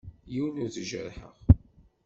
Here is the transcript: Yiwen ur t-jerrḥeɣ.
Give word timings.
Yiwen 0.33 0.61
ur 0.63 0.69
t-jerrḥeɣ. 0.73 1.33